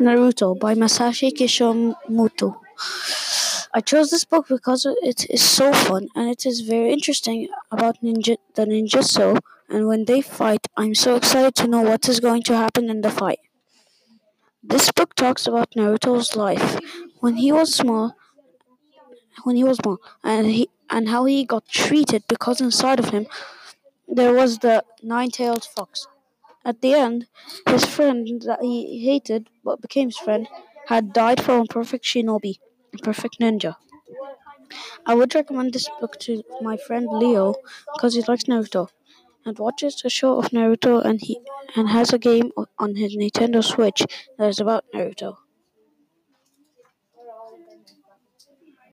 Naruto 0.00 0.58
by 0.58 0.74
Masashi 0.74 1.32
Kishimoto. 1.32 2.60
I 3.74 3.80
chose 3.80 4.10
this 4.10 4.24
book 4.24 4.46
because 4.48 4.86
it 4.86 5.26
is 5.30 5.42
so 5.42 5.72
fun 5.72 6.08
and 6.14 6.28
it 6.28 6.44
is 6.46 6.60
very 6.60 6.92
interesting 6.92 7.48
about 7.70 8.02
ninja 8.02 8.36
the 8.54 8.66
ninjutsu 8.66 9.38
and 9.68 9.88
when 9.88 10.04
they 10.04 10.20
fight 10.20 10.68
I'm 10.76 10.94
so 10.94 11.16
excited 11.16 11.54
to 11.56 11.68
know 11.68 11.80
what 11.80 12.08
is 12.08 12.20
going 12.20 12.42
to 12.44 12.56
happen 12.56 12.90
in 12.90 13.00
the 13.00 13.10
fight. 13.10 13.40
This 14.62 14.92
book 14.92 15.14
talks 15.14 15.46
about 15.46 15.70
Naruto's 15.72 16.36
life 16.36 16.78
when 17.20 17.36
he 17.36 17.50
was 17.50 17.74
small 17.74 18.14
when 19.44 19.56
he 19.56 19.64
was 19.64 19.78
small 19.78 19.98
and 20.22 20.46
he 20.46 20.68
and 20.90 21.08
how 21.08 21.24
he 21.24 21.44
got 21.44 21.66
treated 21.66 22.24
because 22.28 22.60
inside 22.60 23.00
of 23.00 23.08
him 23.08 23.26
there 24.06 24.34
was 24.34 24.58
the 24.58 24.84
nine-tailed 25.02 25.64
fox. 25.64 26.06
At 26.64 26.80
the 26.80 26.94
end, 26.94 27.28
his 27.68 27.84
friend 27.84 28.26
that 28.42 28.62
he 28.62 29.04
hated 29.04 29.48
but 29.62 29.80
became 29.80 30.08
his 30.08 30.16
friend 30.18 30.48
had 30.88 31.12
died 31.12 31.42
from 31.42 31.60
a 31.62 31.66
perfect 31.66 32.04
shinobi, 32.04 32.58
a 32.94 32.98
perfect 32.98 33.38
ninja. 33.38 33.76
I 35.06 35.14
would 35.14 35.32
recommend 35.34 35.72
this 35.74 35.88
book 36.00 36.18
to 36.20 36.42
my 36.60 36.76
friend 36.76 37.06
Leo 37.08 37.54
because 37.94 38.14
he 38.14 38.22
likes 38.22 38.44
Naruto 38.44 38.88
and 39.44 39.56
watches 39.58 40.02
a 40.04 40.10
show 40.10 40.38
of 40.38 40.50
Naruto 40.50 41.04
and 41.04 41.20
he 41.20 41.40
and 41.76 41.88
has 41.90 42.12
a 42.12 42.18
game 42.18 42.50
on 42.78 42.96
his 42.96 43.14
Nintendo 43.16 43.62
Switch 43.62 44.02
that 44.38 44.48
is 44.48 44.58
about 44.58 44.84
Naruto. 44.92 45.36